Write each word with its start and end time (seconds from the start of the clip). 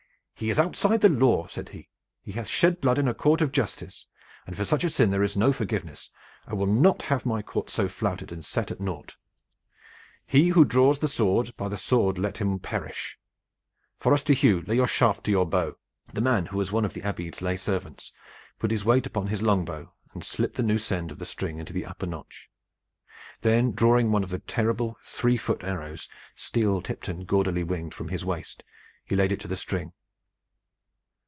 "He 0.33 0.49
is 0.49 0.57
outside 0.57 1.01
the 1.01 1.09
law," 1.09 1.45
said 1.45 1.69
he. 1.69 1.87
"He 2.23 2.31
hath 2.31 2.47
shed 2.47 2.81
blood 2.81 2.97
in 2.97 3.07
a 3.07 3.13
court 3.13 3.41
of 3.41 3.51
justice, 3.51 4.07
and 4.47 4.57
for 4.57 4.65
such 4.65 4.83
a 4.83 4.89
sin 4.89 5.11
there 5.11 5.21
is 5.21 5.37
no 5.37 5.53
forgiveness. 5.53 6.09
I 6.47 6.55
will 6.55 6.65
not 6.65 7.03
have 7.03 7.27
my 7.27 7.43
court 7.43 7.69
so 7.69 7.87
flouted 7.87 8.31
and 8.31 8.43
set 8.43 8.71
at 8.71 8.79
naught. 8.81 9.17
He 10.25 10.47
who 10.49 10.65
draws 10.65 10.97
the 10.97 11.07
sword, 11.07 11.55
by 11.57 11.69
the 11.69 11.77
sword 11.77 12.15
also 12.17 12.23
let 12.23 12.37
him 12.39 12.57
perish. 12.57 13.19
Forester 13.99 14.33
Hugh 14.33 14.63
lay 14.65 14.79
a 14.79 14.87
shaft 14.87 15.25
to 15.25 15.31
your 15.31 15.45
bow!" 15.45 15.75
The 16.11 16.21
man, 16.21 16.47
who 16.47 16.57
was 16.57 16.71
one 16.71 16.85
of 16.85 16.95
the 16.95 17.03
Abbey's 17.03 17.43
lay 17.43 17.55
servants, 17.55 18.11
put 18.57 18.71
his 18.71 18.83
weight 18.83 19.05
upon 19.05 19.27
his 19.27 19.43
long 19.43 19.63
bow 19.63 19.93
and 20.11 20.23
slipped 20.23 20.55
the 20.55 20.63
loose 20.63 20.91
end 20.91 21.11
of 21.11 21.19
the 21.19 21.25
string 21.27 21.59
into 21.59 21.71
the 21.73 21.85
upper 21.85 22.07
notch. 22.07 22.49
Then, 23.41 23.73
drawing 23.73 24.11
one 24.11 24.23
of 24.23 24.31
the 24.31 24.39
terrible 24.39 24.97
three 25.03 25.37
foot 25.37 25.63
arrows, 25.63 26.09
steel 26.33 26.81
tipped 26.81 27.07
and 27.07 27.27
gaudily 27.27 27.63
winged, 27.63 27.93
from 27.93 28.07
his 28.07 28.25
waist, 28.25 28.63
he 29.05 29.15
laid 29.15 29.31
it 29.31 29.39
to 29.41 29.47
the 29.47 29.55
string. 29.55 29.93